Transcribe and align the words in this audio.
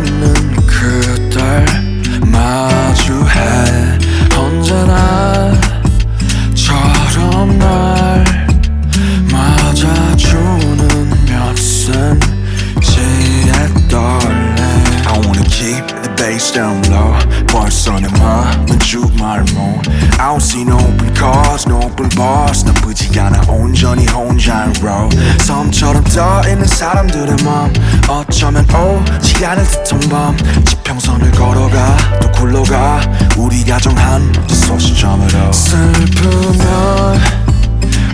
없는 0.00 0.32
그댈 0.66 1.66
마주해 2.24 3.98
언제나 4.34 5.52
저런 6.54 7.58
날 7.58 8.24
맞아주는 9.30 10.88
몇 11.26 11.56
센치의 11.56 12.00
떨림 13.88 14.56
I 15.06 15.18
wanna 15.26 15.44
keep 15.50 15.86
the 16.02 16.14
bass 16.16 16.50
down 16.52 16.82
low 16.86 17.14
벌써 17.46 18.00
내 18.00 18.08
맘은 18.18 18.78
주말 18.78 19.44
뭐 19.52 19.82
I 20.18 20.28
don't 20.28 20.40
see 20.40 20.62
no 20.62 20.76
open 20.76 21.14
cars, 21.14 21.68
no 21.68 21.78
open 21.78 22.08
bars 22.16 22.64
나쁘지 22.64 23.18
않아 23.20 23.42
온전히 23.48 24.06
혼자인 24.06 24.72
road 24.82 25.16
섬처럼 25.50 26.04
떠있는 26.04 26.64
사람들의 26.64 27.36
맘 27.44 27.72
어쩌면 28.08 28.64
오지 28.70 29.44
않을 29.44 29.64
듯한 29.64 29.98
밤. 30.08 30.36
지평선을 30.64 31.32
걸어가 31.32 31.96
또 32.22 32.30
굴러가. 32.30 33.00
우리 33.36 33.64
가 33.64 33.76
정 33.80 33.98
한 33.98 34.32
소시점으로. 34.46 35.52
슬프면 35.52 37.18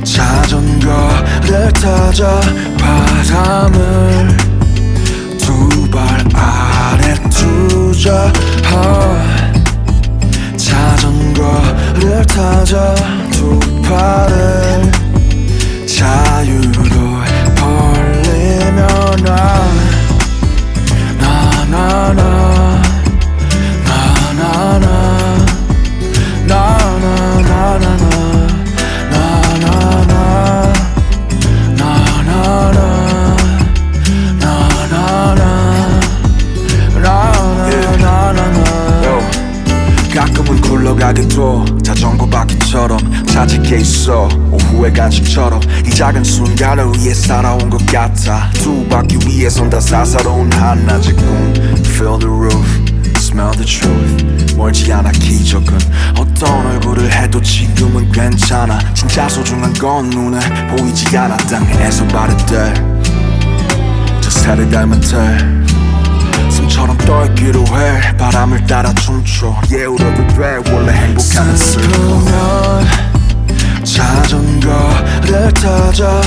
자전거를 0.02 1.72
타자. 1.74 2.40
바람을 2.78 4.36
두 5.38 5.90
발 5.90 6.24
아래 6.34 7.14
두자. 7.28 8.32
아, 8.72 9.52
자전거를 10.56 12.24
타자. 12.26 12.94
두 13.30 13.60
팔을 13.82 14.90
자유 15.86 16.60
굴러가게도 41.36 41.78
자전거 41.82 42.26
바퀴처럼 42.26 42.98
자질 43.26 43.62
게 43.62 43.76
있어. 43.76 44.28
오후의 44.50 44.92
간식처럼 44.94 45.60
이 45.86 45.90
작은 45.90 46.24
순간을 46.24 46.94
위해 46.96 47.12
살아온 47.12 47.68
것 47.68 47.84
같아. 47.86 48.50
두 48.54 48.84
바퀴 48.88 49.16
위에 49.16 49.50
선다 49.50 49.78
사사로운 49.78 50.50
한낮의 50.52 51.12
꿈 51.14 51.54
Feel 51.84 52.18
the 52.18 52.32
roof, 52.32 52.66
smell 53.16 53.52
the 53.52 53.64
truth. 53.64 54.56
멀지 54.56 54.90
않아 54.92 55.12
기적은. 55.12 55.78
어떤 56.18 56.66
얼굴을 56.66 57.12
해도 57.12 57.40
지금은 57.40 58.10
괜찮아. 58.10 58.78
진짜 58.94 59.28
소중한 59.28 59.72
건 59.74 60.08
눈에 60.08 60.40
보이지 60.74 61.16
않아. 61.16 61.36
땅에서 61.36 62.06
바를 62.08 62.34
때저 62.46 64.30
새를 64.30 64.70
닮은 64.70 65.00
때 65.00 65.65
떠있기로 67.06 67.60
해. 67.60 68.16
바람을 68.16 68.66
따라 68.66 68.92
춤춰. 68.92 69.58
예우려도 69.70 70.26
돼. 70.28 70.72
원래 70.72 70.92
행복하는 70.92 71.56
슬프면 71.56 72.86
자전거를 73.84 75.54
타자 75.54 76.20